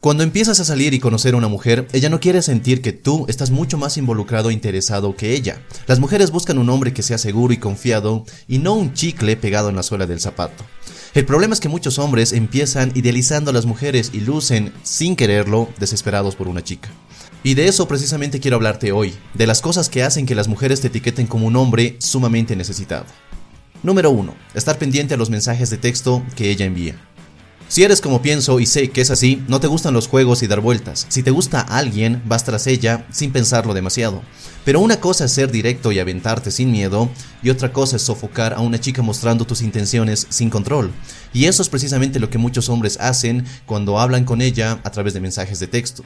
Cuando 0.00 0.22
empiezas 0.22 0.58
a 0.60 0.64
salir 0.64 0.94
y 0.94 0.98
conocer 0.98 1.34
a 1.34 1.36
una 1.36 1.48
mujer, 1.48 1.86
ella 1.92 2.08
no 2.08 2.20
quiere 2.20 2.40
sentir 2.40 2.80
que 2.80 2.94
tú 2.94 3.26
estás 3.28 3.50
mucho 3.50 3.76
más 3.76 3.98
involucrado 3.98 4.48
e 4.48 4.54
interesado 4.54 5.14
que 5.14 5.34
ella. 5.34 5.60
Las 5.86 6.00
mujeres 6.00 6.30
buscan 6.30 6.56
un 6.56 6.70
hombre 6.70 6.94
que 6.94 7.02
sea 7.02 7.18
seguro 7.18 7.52
y 7.52 7.58
confiado 7.58 8.24
y 8.48 8.60
no 8.60 8.72
un 8.72 8.94
chicle 8.94 9.36
pegado 9.36 9.68
en 9.68 9.76
la 9.76 9.82
suela 9.82 10.06
del 10.06 10.18
zapato. 10.18 10.64
El 11.12 11.26
problema 11.26 11.52
es 11.52 11.60
que 11.60 11.68
muchos 11.68 11.98
hombres 11.98 12.32
empiezan 12.32 12.92
idealizando 12.94 13.50
a 13.50 13.52
las 13.52 13.66
mujeres 13.66 14.12
y 14.14 14.20
lucen, 14.20 14.72
sin 14.84 15.16
quererlo, 15.16 15.68
desesperados 15.78 16.34
por 16.34 16.48
una 16.48 16.64
chica. 16.64 16.88
Y 17.44 17.52
de 17.52 17.68
eso 17.68 17.86
precisamente 17.86 18.40
quiero 18.40 18.56
hablarte 18.56 18.92
hoy, 18.92 19.12
de 19.34 19.46
las 19.46 19.60
cosas 19.60 19.90
que 19.90 20.02
hacen 20.02 20.24
que 20.24 20.34
las 20.34 20.48
mujeres 20.48 20.80
te 20.80 20.86
etiqueten 20.86 21.26
como 21.26 21.46
un 21.46 21.56
hombre 21.56 21.96
sumamente 21.98 22.56
necesitado. 22.56 23.04
Número 23.82 24.10
1. 24.10 24.34
Estar 24.54 24.78
pendiente 24.78 25.12
a 25.12 25.16
los 25.18 25.28
mensajes 25.28 25.68
de 25.68 25.76
texto 25.76 26.22
que 26.36 26.50
ella 26.50 26.64
envía. 26.64 26.98
Si 27.70 27.84
eres 27.84 28.00
como 28.00 28.20
pienso 28.20 28.58
y 28.58 28.66
sé 28.66 28.90
que 28.90 29.00
es 29.00 29.12
así, 29.12 29.44
no 29.46 29.60
te 29.60 29.68
gustan 29.68 29.94
los 29.94 30.08
juegos 30.08 30.42
y 30.42 30.48
dar 30.48 30.58
vueltas. 30.58 31.06
Si 31.08 31.22
te 31.22 31.30
gusta 31.30 31.60
alguien, 31.60 32.20
vas 32.26 32.42
tras 32.42 32.66
ella 32.66 33.06
sin 33.12 33.30
pensarlo 33.30 33.74
demasiado. 33.74 34.22
Pero 34.64 34.80
una 34.80 34.98
cosa 34.98 35.26
es 35.26 35.32
ser 35.32 35.52
directo 35.52 35.92
y 35.92 36.00
aventarte 36.00 36.50
sin 36.50 36.72
miedo, 36.72 37.08
y 37.44 37.50
otra 37.50 37.72
cosa 37.72 37.94
es 37.94 38.02
sofocar 38.02 38.54
a 38.54 38.58
una 38.58 38.80
chica 38.80 39.02
mostrando 39.02 39.44
tus 39.44 39.62
intenciones 39.62 40.26
sin 40.30 40.50
control. 40.50 40.90
Y 41.32 41.44
eso 41.44 41.62
es 41.62 41.68
precisamente 41.68 42.18
lo 42.18 42.28
que 42.28 42.38
muchos 42.38 42.68
hombres 42.68 42.98
hacen 42.98 43.46
cuando 43.66 44.00
hablan 44.00 44.24
con 44.24 44.42
ella 44.42 44.80
a 44.82 44.90
través 44.90 45.14
de 45.14 45.20
mensajes 45.20 45.60
de 45.60 45.68
texto. 45.68 46.02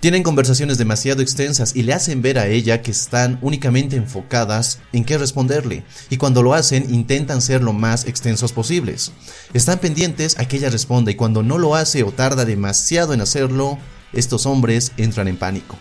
Tienen 0.00 0.22
conversaciones 0.22 0.78
demasiado 0.78 1.22
extensas 1.22 1.74
y 1.74 1.82
le 1.82 1.92
hacen 1.92 2.22
ver 2.22 2.38
a 2.38 2.46
ella 2.46 2.82
que 2.82 2.92
están 2.92 3.36
únicamente 3.42 3.96
enfocadas 3.96 4.78
en 4.92 5.04
qué 5.04 5.18
responderle, 5.18 5.82
y 6.08 6.18
cuando 6.18 6.44
lo 6.44 6.54
hacen 6.54 6.94
intentan 6.94 7.42
ser 7.42 7.62
lo 7.62 7.72
más 7.72 8.06
extensos 8.06 8.52
posibles. 8.52 9.10
Están 9.54 9.80
pendientes 9.80 10.38
a 10.38 10.46
que 10.46 10.58
ella 10.58 10.70
responda 10.70 11.10
y 11.10 11.16
cuando 11.16 11.42
no 11.42 11.58
lo 11.58 11.74
hace 11.74 12.04
o 12.04 12.12
tarda 12.12 12.44
demasiado 12.44 13.12
en 13.12 13.22
hacerlo, 13.22 13.76
estos 14.12 14.46
hombres 14.46 14.92
entran 14.98 15.26
en 15.26 15.36
pánico. 15.36 15.76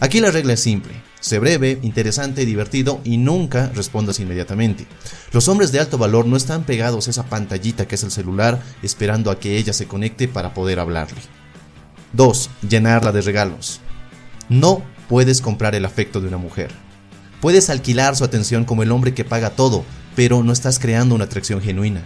Aquí 0.00 0.20
la 0.20 0.30
regla 0.30 0.54
es 0.54 0.60
simple, 0.60 0.94
sé 1.20 1.38
breve, 1.38 1.78
interesante, 1.82 2.46
divertido 2.46 3.02
y 3.04 3.18
nunca 3.18 3.70
respondas 3.74 4.20
inmediatamente. 4.20 4.86
Los 5.32 5.48
hombres 5.48 5.70
de 5.70 5.80
alto 5.80 5.98
valor 5.98 6.24
no 6.24 6.38
están 6.38 6.64
pegados 6.64 7.06
a 7.06 7.10
esa 7.10 7.24
pantallita 7.24 7.86
que 7.86 7.96
es 7.96 8.04
el 8.04 8.10
celular 8.10 8.62
esperando 8.82 9.30
a 9.30 9.38
que 9.38 9.58
ella 9.58 9.74
se 9.74 9.86
conecte 9.86 10.28
para 10.28 10.54
poder 10.54 10.80
hablarle. 10.80 11.20
2. 12.12 12.50
Llenarla 12.68 13.12
de 13.12 13.22
regalos. 13.22 13.80
No 14.48 14.82
puedes 15.08 15.40
comprar 15.40 15.74
el 15.74 15.84
afecto 15.84 16.20
de 16.20 16.28
una 16.28 16.38
mujer. 16.38 16.70
Puedes 17.40 17.70
alquilar 17.70 18.16
su 18.16 18.24
atención 18.24 18.64
como 18.64 18.82
el 18.82 18.92
hombre 18.92 19.14
que 19.14 19.24
paga 19.24 19.50
todo, 19.50 19.84
pero 20.16 20.42
no 20.42 20.52
estás 20.52 20.78
creando 20.78 21.14
una 21.14 21.24
atracción 21.24 21.60
genuina. 21.60 22.02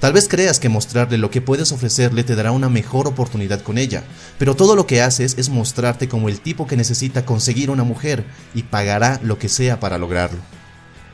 Tal 0.00 0.12
vez 0.12 0.26
creas 0.28 0.58
que 0.58 0.68
mostrarle 0.68 1.16
lo 1.16 1.30
que 1.30 1.40
puedes 1.40 1.70
ofrecerle 1.70 2.24
te 2.24 2.34
dará 2.34 2.50
una 2.50 2.68
mejor 2.68 3.06
oportunidad 3.06 3.62
con 3.62 3.78
ella, 3.78 4.02
pero 4.36 4.56
todo 4.56 4.74
lo 4.74 4.84
que 4.84 5.00
haces 5.00 5.36
es 5.38 5.48
mostrarte 5.48 6.08
como 6.08 6.28
el 6.28 6.40
tipo 6.40 6.66
que 6.66 6.76
necesita 6.76 7.24
conseguir 7.24 7.70
una 7.70 7.84
mujer 7.84 8.24
y 8.52 8.64
pagará 8.64 9.20
lo 9.22 9.38
que 9.38 9.48
sea 9.48 9.78
para 9.78 9.98
lograrlo. 9.98 10.40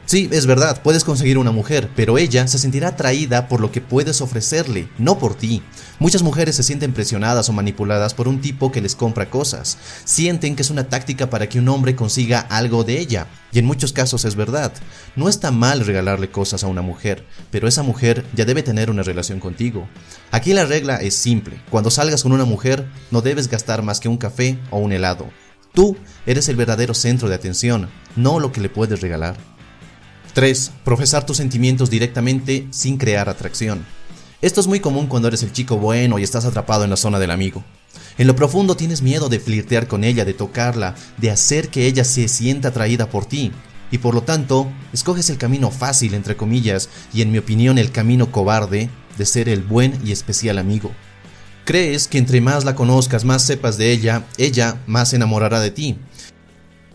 Sí, 0.08 0.26
es 0.32 0.46
verdad, 0.46 0.80
puedes 0.82 1.04
conseguir 1.04 1.36
una 1.36 1.50
mujer, 1.50 1.90
pero 1.94 2.16
ella 2.16 2.48
se 2.48 2.58
sentirá 2.58 2.88
atraída 2.88 3.46
por 3.46 3.60
lo 3.60 3.70
que 3.70 3.82
puedes 3.82 4.22
ofrecerle, 4.22 4.88
no 4.96 5.18
por 5.18 5.34
ti. 5.34 5.62
Muchas 5.98 6.22
mujeres 6.22 6.56
se 6.56 6.62
sienten 6.62 6.94
presionadas 6.94 7.50
o 7.50 7.52
manipuladas 7.52 8.14
por 8.14 8.26
un 8.26 8.40
tipo 8.40 8.72
que 8.72 8.80
les 8.80 8.96
compra 8.96 9.28
cosas. 9.28 9.76
Sienten 10.06 10.56
que 10.56 10.62
es 10.62 10.70
una 10.70 10.88
táctica 10.88 11.28
para 11.28 11.46
que 11.50 11.58
un 11.58 11.68
hombre 11.68 11.94
consiga 11.94 12.40
algo 12.40 12.84
de 12.84 12.98
ella. 12.98 13.26
Y 13.52 13.58
en 13.58 13.66
muchos 13.66 13.92
casos 13.92 14.24
es 14.24 14.34
verdad. 14.34 14.72
No 15.14 15.28
está 15.28 15.50
mal 15.50 15.84
regalarle 15.84 16.30
cosas 16.30 16.64
a 16.64 16.68
una 16.68 16.80
mujer, 16.80 17.26
pero 17.50 17.68
esa 17.68 17.82
mujer 17.82 18.24
ya 18.34 18.46
debe 18.46 18.62
tener 18.62 18.88
una 18.88 19.02
relación 19.02 19.40
contigo. 19.40 19.90
Aquí 20.30 20.54
la 20.54 20.64
regla 20.64 20.96
es 21.02 21.16
simple. 21.16 21.60
Cuando 21.68 21.90
salgas 21.90 22.22
con 22.22 22.32
una 22.32 22.46
mujer, 22.46 22.88
no 23.10 23.20
debes 23.20 23.48
gastar 23.48 23.82
más 23.82 24.00
que 24.00 24.08
un 24.08 24.16
café 24.16 24.58
o 24.70 24.78
un 24.78 24.92
helado. 24.92 25.28
Tú 25.74 25.98
eres 26.24 26.48
el 26.48 26.56
verdadero 26.56 26.94
centro 26.94 27.28
de 27.28 27.34
atención, 27.34 27.90
no 28.16 28.40
lo 28.40 28.52
que 28.52 28.62
le 28.62 28.70
puedes 28.70 29.02
regalar. 29.02 29.36
3. 30.38 30.70
Profesar 30.84 31.26
tus 31.26 31.38
sentimientos 31.38 31.90
directamente 31.90 32.68
sin 32.70 32.96
crear 32.96 33.28
atracción. 33.28 33.84
Esto 34.40 34.60
es 34.60 34.68
muy 34.68 34.78
común 34.78 35.08
cuando 35.08 35.26
eres 35.26 35.42
el 35.42 35.52
chico 35.52 35.78
bueno 35.78 36.16
y 36.16 36.22
estás 36.22 36.44
atrapado 36.44 36.84
en 36.84 36.90
la 36.90 36.96
zona 36.96 37.18
del 37.18 37.32
amigo. 37.32 37.64
En 38.18 38.28
lo 38.28 38.36
profundo 38.36 38.76
tienes 38.76 39.02
miedo 39.02 39.28
de 39.28 39.40
flirtear 39.40 39.88
con 39.88 40.04
ella, 40.04 40.24
de 40.24 40.34
tocarla, 40.34 40.94
de 41.16 41.32
hacer 41.32 41.70
que 41.70 41.86
ella 41.86 42.04
se 42.04 42.28
sienta 42.28 42.68
atraída 42.68 43.10
por 43.10 43.26
ti. 43.26 43.50
Y 43.90 43.98
por 43.98 44.14
lo 44.14 44.22
tanto, 44.22 44.70
escoges 44.92 45.28
el 45.28 45.38
camino 45.38 45.72
fácil, 45.72 46.14
entre 46.14 46.36
comillas, 46.36 46.88
y 47.12 47.22
en 47.22 47.32
mi 47.32 47.38
opinión 47.38 47.76
el 47.76 47.90
camino 47.90 48.30
cobarde 48.30 48.90
de 49.16 49.26
ser 49.26 49.48
el 49.48 49.64
buen 49.64 49.98
y 50.06 50.12
especial 50.12 50.58
amigo. 50.58 50.92
Crees 51.64 52.06
que 52.06 52.18
entre 52.18 52.40
más 52.40 52.64
la 52.64 52.76
conozcas, 52.76 53.24
más 53.24 53.42
sepas 53.42 53.76
de 53.76 53.90
ella, 53.90 54.24
ella 54.36 54.80
más 54.86 55.08
se 55.08 55.16
enamorará 55.16 55.58
de 55.58 55.72
ti. 55.72 55.98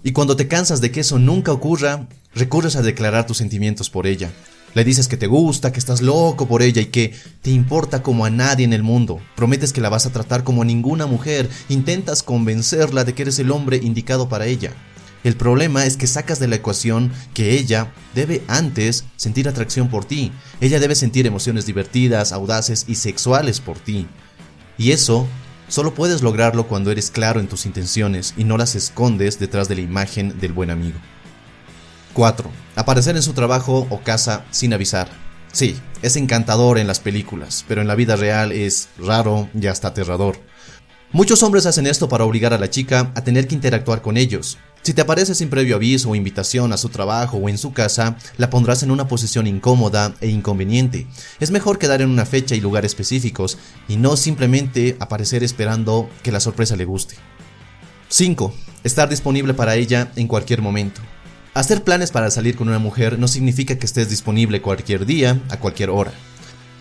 Y 0.02 0.14
cuando 0.14 0.38
te 0.38 0.48
cansas 0.48 0.80
de 0.80 0.92
que 0.92 1.02
eso 1.02 1.20
nunca 1.20 1.52
ocurra, 1.52 2.08
recurres 2.36 2.76
a 2.76 2.82
declarar 2.82 3.26
tus 3.26 3.38
sentimientos 3.38 3.90
por 3.90 4.08
ella. 4.08 4.32
Le 4.74 4.84
dices 4.84 5.08
que 5.08 5.18
te 5.18 5.28
gusta, 5.28 5.72
que 5.72 5.80
estás 5.80 6.02
loco 6.02 6.48
por 6.48 6.64
ella 6.64 6.82
y 6.82 6.88
que 6.88 7.14
te 7.42 7.52
importa 7.52 8.02
como 8.02 8.26
a 8.26 8.32
nadie 8.32 8.66
en 8.66 8.74
el 8.74 8.82
mundo. 8.82 9.20
Prometes 9.36 9.72
que 9.72 9.82
la 9.82 9.90
vas 9.90 10.06
a 10.06 10.12
tratar 10.12 10.44
como 10.44 10.64
a 10.64 10.66
ninguna 10.66 11.06
mujer. 11.06 11.48
Intentas 11.70 12.24
convencerla 12.24 13.04
de 13.04 13.14
que 13.14 13.22
eres 13.22 13.38
el 13.38 13.52
hombre 13.52 13.78
indicado 13.78 14.30
para 14.30 14.48
ella. 14.48 14.72
El 15.24 15.38
problema 15.38 15.86
es 15.86 15.96
que 15.96 16.08
sacas 16.08 16.40
de 16.40 16.48
la 16.48 16.58
ecuación 16.58 17.12
que 17.34 17.52
ella 17.52 17.94
debe 18.14 18.44
antes 18.48 19.06
sentir 19.16 19.48
atracción 19.48 19.90
por 19.90 20.06
ti. 20.06 20.32
Ella 20.60 20.80
debe 20.80 20.96
sentir 20.96 21.28
emociones 21.28 21.66
divertidas, 21.66 22.34
audaces 22.34 22.86
y 22.88 22.96
sexuales 22.96 23.62
por 23.62 23.78
ti. 23.80 24.08
Y 24.78 24.92
eso 24.92 25.28
solo 25.70 25.94
puedes 25.94 26.24
lograrlo 26.24 26.68
cuando 26.68 26.92
eres 26.92 27.10
claro 27.10 27.40
en 27.40 27.48
tus 27.48 27.66
intenciones 27.66 28.34
y 28.38 28.44
no 28.44 28.58
las 28.58 28.76
escondes 28.76 29.40
detrás 29.40 29.70
de 29.70 29.76
la 29.76 29.82
imagen 29.82 30.40
del 30.40 30.52
buen 30.52 30.72
amigo. 30.72 30.98
4. 32.14 32.50
Aparecer 32.76 33.16
en 33.16 33.24
su 33.24 33.34
trabajo 33.34 33.88
o 33.90 34.00
casa 34.02 34.46
sin 34.52 34.74
avisar. 34.74 35.10
Sí, 35.52 35.76
es 36.02 36.16
encantador 36.16 36.80
en 36.80 36.88
las 36.88 37.00
películas, 37.00 37.66
pero 37.68 37.82
en 37.82 37.88
la 37.88 37.96
vida 37.96 38.16
real 38.16 38.52
es 38.52 38.90
raro 38.98 39.50
y 39.54 39.68
hasta 39.68 39.90
aterrador. 39.90 40.38
Muchos 41.12 41.44
hombres 41.44 41.68
hacen 41.68 41.86
esto 41.86 42.10
para 42.10 42.26
obligar 42.26 42.54
a 42.54 42.58
la 42.58 42.72
chica 42.72 43.12
a 43.14 43.24
tener 43.24 43.48
que 43.48 43.54
interactuar 43.54 44.02
con 44.02 44.18
ellos. 44.18 44.58
Si 44.82 44.94
te 44.94 45.02
aparece 45.02 45.36
sin 45.36 45.50
previo 45.50 45.76
aviso 45.76 46.10
o 46.10 46.16
invitación 46.16 46.74
a 46.74 46.78
su 46.78 46.90
trabajo 46.90 47.38
o 47.38 47.50
en 47.50 47.60
su 47.60 47.72
casa, 47.72 48.18
la 48.38 48.50
pondrás 48.50 48.82
en 48.82 48.90
una 48.90 49.08
posición 49.08 49.46
incómoda 49.46 50.16
e 50.22 50.30
inconveniente. 50.30 51.08
Es 51.40 51.52
mejor 51.52 51.78
quedar 51.78 52.02
en 52.02 52.10
una 52.10 52.26
fecha 52.26 52.56
y 52.56 52.62
lugar 52.62 52.84
específicos 52.84 53.60
y 53.88 53.98
no 53.98 54.18
simplemente 54.18 54.98
aparecer 55.00 55.44
esperando 55.44 56.10
que 56.24 56.32
la 56.32 56.40
sorpresa 56.40 56.76
le 56.76 56.86
guste. 56.86 57.16
5. 58.10 58.54
Estar 58.84 59.08
disponible 59.08 59.54
para 59.54 59.76
ella 59.76 60.12
en 60.16 60.28
cualquier 60.28 60.62
momento. 60.62 61.00
Hacer 61.54 61.84
planes 61.84 62.10
para 62.10 62.32
salir 62.32 62.56
con 62.56 62.68
una 62.68 62.80
mujer 62.80 63.20
no 63.20 63.28
significa 63.28 63.78
que 63.78 63.86
estés 63.86 64.10
disponible 64.10 64.64
cualquier 64.64 65.06
día, 65.06 65.40
a 65.52 65.60
cualquier 65.60 65.92
hora. 65.92 66.12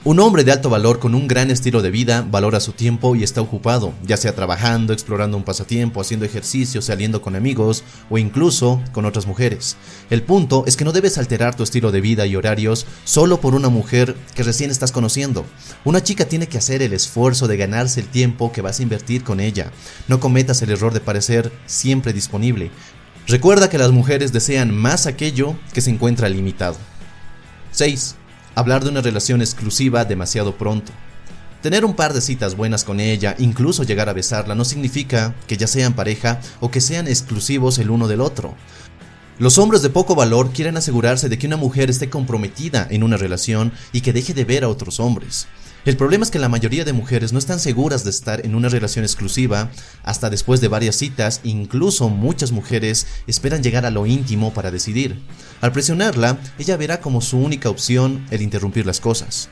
Un 0.04 0.18
hombre 0.18 0.44
de 0.44 0.50
alto 0.50 0.70
valor 0.70 0.98
con 0.98 1.14
un 1.14 1.28
gran 1.28 1.50
estilo 1.50 1.82
de 1.82 1.90
vida 1.90 2.26
valora 2.28 2.58
su 2.58 2.72
tiempo 2.72 3.14
y 3.14 3.22
está 3.22 3.42
ocupado, 3.42 3.92
ya 4.02 4.16
sea 4.16 4.34
trabajando, 4.34 4.94
explorando 4.94 5.36
un 5.36 5.44
pasatiempo, 5.44 6.00
haciendo 6.00 6.24
ejercicio, 6.24 6.80
saliendo 6.80 7.20
con 7.20 7.36
amigos 7.36 7.84
o 8.08 8.16
incluso 8.16 8.82
con 8.92 9.04
otras 9.04 9.26
mujeres. 9.26 9.76
El 10.08 10.22
punto 10.22 10.64
es 10.66 10.78
que 10.78 10.86
no 10.86 10.92
debes 10.92 11.18
alterar 11.18 11.54
tu 11.54 11.62
estilo 11.62 11.92
de 11.92 12.00
vida 12.00 12.26
y 12.26 12.34
horarios 12.34 12.86
solo 13.04 13.42
por 13.42 13.54
una 13.54 13.68
mujer 13.68 14.16
que 14.34 14.42
recién 14.42 14.70
estás 14.70 14.90
conociendo. 14.90 15.44
Una 15.84 16.02
chica 16.02 16.24
tiene 16.24 16.48
que 16.48 16.58
hacer 16.58 16.80
el 16.80 16.94
esfuerzo 16.94 17.46
de 17.46 17.58
ganarse 17.58 18.00
el 18.00 18.08
tiempo 18.08 18.52
que 18.52 18.62
vas 18.62 18.80
a 18.80 18.82
invertir 18.82 19.22
con 19.22 19.38
ella. 19.38 19.70
No 20.08 20.18
cometas 20.18 20.62
el 20.62 20.70
error 20.70 20.94
de 20.94 21.00
parecer 21.00 21.52
siempre 21.66 22.14
disponible. 22.14 22.70
Recuerda 23.28 23.70
que 23.70 23.78
las 23.78 23.92
mujeres 23.92 24.32
desean 24.32 24.74
más 24.74 25.06
aquello 25.06 25.56
que 25.72 25.80
se 25.80 25.90
encuentra 25.90 26.28
limitado. 26.28 26.76
6. 27.70 28.16
Hablar 28.54 28.82
de 28.82 28.90
una 28.90 29.00
relación 29.00 29.40
exclusiva 29.40 30.04
demasiado 30.04 30.58
pronto. 30.58 30.92
Tener 31.62 31.84
un 31.84 31.94
par 31.94 32.12
de 32.12 32.20
citas 32.20 32.56
buenas 32.56 32.82
con 32.82 32.98
ella, 32.98 33.36
incluso 33.38 33.84
llegar 33.84 34.08
a 34.08 34.12
besarla, 34.12 34.56
no 34.56 34.64
significa 34.64 35.34
que 35.46 35.56
ya 35.56 35.68
sean 35.68 35.94
pareja 35.94 36.40
o 36.58 36.72
que 36.72 36.80
sean 36.80 37.06
exclusivos 37.06 37.78
el 37.78 37.90
uno 37.90 38.08
del 38.08 38.20
otro. 38.20 38.56
Los 39.38 39.56
hombres 39.58 39.80
de 39.82 39.90
poco 39.90 40.16
valor 40.16 40.50
quieren 40.50 40.76
asegurarse 40.76 41.28
de 41.28 41.38
que 41.38 41.46
una 41.46 41.56
mujer 41.56 41.88
esté 41.90 42.10
comprometida 42.10 42.88
en 42.90 43.04
una 43.04 43.16
relación 43.16 43.72
y 43.92 44.00
que 44.00 44.12
deje 44.12 44.34
de 44.34 44.44
ver 44.44 44.64
a 44.64 44.68
otros 44.68 44.98
hombres. 44.98 45.46
El 45.84 45.96
problema 45.96 46.24
es 46.24 46.30
que 46.30 46.38
la 46.38 46.48
mayoría 46.48 46.84
de 46.84 46.92
mujeres 46.92 47.32
no 47.32 47.40
están 47.40 47.58
seguras 47.58 48.04
de 48.04 48.10
estar 48.10 48.46
en 48.46 48.54
una 48.54 48.68
relación 48.68 49.04
exclusiva 49.04 49.68
hasta 50.04 50.30
después 50.30 50.60
de 50.60 50.68
varias 50.68 50.94
citas, 50.94 51.40
incluso 51.42 52.08
muchas 52.08 52.52
mujeres 52.52 53.08
esperan 53.26 53.64
llegar 53.64 53.84
a 53.84 53.90
lo 53.90 54.06
íntimo 54.06 54.54
para 54.54 54.70
decidir. 54.70 55.20
Al 55.60 55.72
presionarla, 55.72 56.38
ella 56.56 56.76
verá 56.76 57.00
como 57.00 57.20
su 57.20 57.36
única 57.36 57.68
opción 57.68 58.24
el 58.30 58.42
interrumpir 58.42 58.86
las 58.86 59.00
cosas. 59.00 59.48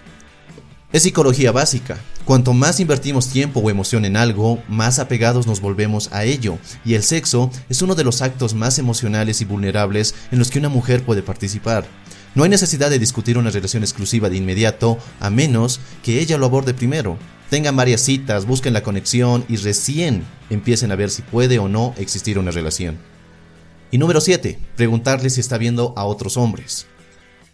Es 0.93 1.03
psicología 1.03 1.51
básica. 1.51 1.99
Cuanto 2.25 2.53
más 2.53 2.79
invertimos 2.79 3.29
tiempo 3.29 3.59
o 3.59 3.69
emoción 3.69 4.05
en 4.05 4.17
algo, 4.17 4.63
más 4.69 5.01
apegados 5.01 5.49
nos 5.49 5.61
volvemos 5.61 6.13
a 6.13 6.25
ello, 6.25 6.59
y 6.85 6.95
el 6.95 7.03
sexo 7.03 7.51
es 7.69 7.83
uno 7.83 7.97
de 7.97 8.05
los 8.05 8.23
actos 8.23 8.55
más 8.55 8.79
emocionales 8.79 9.41
y 9.41 9.45
vulnerables 9.45 10.15
en 10.31 10.39
los 10.39 10.51
que 10.51 10.61
una 10.61 10.69
mujer 10.69 11.03
puede 11.05 11.23
participar. 11.23 11.87
No 12.35 12.45
hay 12.45 12.51
necesidad 12.51 12.91
de 12.91 13.01
discutir 13.01 13.39
una 13.39 13.51
relación 13.51 13.83
exclusiva 13.83 14.31
de 14.31 14.37
inmediato, 14.37 14.99
a 15.19 15.31
menos 15.31 15.81
que 16.05 16.21
ella 16.21 16.39
lo 16.39 16.47
aborde 16.47 16.75
primero. 16.75 17.19
Tengan 17.51 17.75
varias 17.75 18.03
citas, 18.03 18.47
busquen 18.47 18.73
la 18.73 18.85
conexión 18.85 19.45
y 19.49 19.57
recién 19.57 20.25
empiecen 20.49 20.93
a 20.93 20.97
ver 20.97 21.11
si 21.11 21.23
puede 21.23 21.59
o 21.59 21.69
no 21.69 21.93
existir 21.99 22.39
una 22.39 22.53
relación. 22.53 22.99
Y 23.91 23.99
número 23.99 24.21
7. 24.21 24.61
Preguntarle 24.77 25.29
si 25.31 25.41
está 25.41 25.59
viendo 25.59 25.93
a 25.97 26.05
otros 26.05 26.37
hombres. 26.37 26.87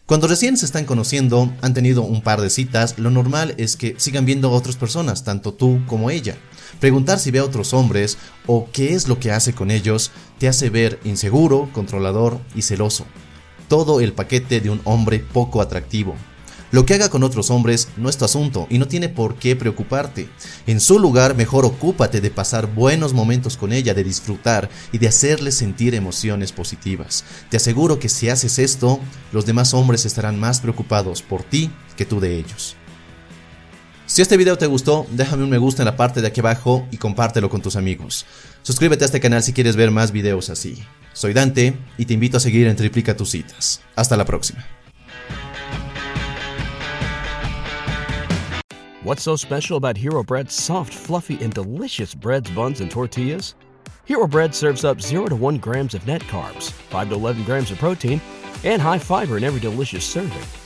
Cuando 0.04 0.28
recién 0.28 0.58
se 0.58 0.66
están 0.66 0.84
conociendo, 0.84 1.50
han 1.62 1.72
tenido 1.72 2.02
un 2.02 2.20
par 2.20 2.42
de 2.42 2.50
citas, 2.50 2.98
lo 2.98 3.10
normal 3.10 3.54
es 3.56 3.76
que 3.76 3.94
sigan 3.96 4.26
viendo 4.26 4.48
a 4.48 4.52
otras 4.52 4.76
personas, 4.76 5.24
tanto 5.24 5.54
tú 5.54 5.80
como 5.86 6.10
ella. 6.10 6.36
Preguntar 6.78 7.18
si 7.18 7.30
ve 7.30 7.38
a 7.38 7.44
otros 7.44 7.72
hombres 7.72 8.18
o 8.46 8.68
qué 8.70 8.92
es 8.92 9.08
lo 9.08 9.18
que 9.18 9.32
hace 9.32 9.54
con 9.54 9.70
ellos 9.70 10.10
te 10.38 10.48
hace 10.48 10.68
ver 10.68 11.00
inseguro, 11.04 11.70
controlador 11.72 12.38
y 12.54 12.60
celoso. 12.62 13.06
Todo 13.68 14.00
el 14.00 14.12
paquete 14.12 14.60
de 14.60 14.70
un 14.70 14.80
hombre 14.84 15.18
poco 15.18 15.60
atractivo. 15.60 16.14
Lo 16.72 16.84
que 16.84 16.94
haga 16.94 17.08
con 17.08 17.22
otros 17.22 17.50
hombres 17.50 17.88
no 17.96 18.08
es 18.08 18.16
tu 18.16 18.24
asunto 18.24 18.66
y 18.68 18.78
no 18.78 18.88
tiene 18.88 19.08
por 19.08 19.36
qué 19.36 19.54
preocuparte. 19.54 20.28
En 20.66 20.80
su 20.80 20.98
lugar, 20.98 21.36
mejor 21.36 21.64
ocúpate 21.64 22.20
de 22.20 22.30
pasar 22.30 22.66
buenos 22.74 23.12
momentos 23.12 23.56
con 23.56 23.72
ella, 23.72 23.94
de 23.94 24.02
disfrutar 24.02 24.68
y 24.90 24.98
de 24.98 25.08
hacerle 25.08 25.52
sentir 25.52 25.94
emociones 25.94 26.52
positivas. 26.52 27.24
Te 27.50 27.56
aseguro 27.56 28.00
que 28.00 28.08
si 28.08 28.28
haces 28.28 28.58
esto, 28.58 28.98
los 29.32 29.46
demás 29.46 29.74
hombres 29.74 30.04
estarán 30.06 30.40
más 30.40 30.60
preocupados 30.60 31.22
por 31.22 31.44
ti 31.44 31.70
que 31.96 32.04
tú 32.04 32.18
de 32.18 32.36
ellos. 32.36 32.76
Si 34.06 34.22
este 34.22 34.36
video 34.36 34.56
te 34.56 34.66
gustó, 34.66 35.04
déjame 35.10 35.42
un 35.42 35.50
me 35.50 35.58
gusta 35.58 35.82
en 35.82 35.86
la 35.86 35.96
parte 35.96 36.20
de 36.20 36.28
aquí 36.28 36.38
abajo 36.38 36.86
y 36.92 36.96
compártelo 36.96 37.50
con 37.50 37.60
tus 37.60 37.74
amigos. 37.74 38.24
Suscríbete 38.62 39.02
a 39.02 39.06
este 39.06 39.18
canal 39.18 39.42
si 39.42 39.52
quieres 39.52 39.74
ver 39.74 39.90
más 39.90 40.12
videos 40.12 40.48
así. 40.48 40.80
Soy 41.12 41.32
Dante 41.32 41.76
y 41.98 42.04
te 42.04 42.14
invito 42.14 42.36
a 42.36 42.40
seguir 42.40 42.68
en 42.68 42.76
Triplica 42.76 43.16
tus 43.16 43.30
citas. 43.30 43.82
Hasta 43.96 44.16
la 44.16 44.24
próxima. 44.24 44.64
What's 49.02 49.24
so 49.24 49.36
special 49.36 49.76
about 49.76 49.96
Hero 49.96 50.22
Bread's 50.22 50.54
soft, 50.54 50.94
fluffy, 50.94 51.42
and 51.42 51.52
delicious 51.52 52.14
breads, 52.14 52.48
buns, 52.50 52.80
and 52.80 52.90
tortillas? 52.90 53.56
Hero 54.04 54.28
Bread 54.28 54.54
serves 54.54 54.84
up 54.84 55.00
0 55.00 55.26
to 55.30 55.34
1 55.36 55.58
grams 55.58 55.94
of 55.94 56.06
net 56.06 56.22
carbs, 56.22 56.70
5 56.90 57.08
to 57.08 57.14
11 57.16 57.44
grams 57.44 57.72
of 57.72 57.78
protein, 57.78 58.20
and 58.62 58.80
high 58.80 58.98
fiber 58.98 59.36
in 59.36 59.42
every 59.42 59.60
delicious 59.60 60.04
serving. 60.04 60.65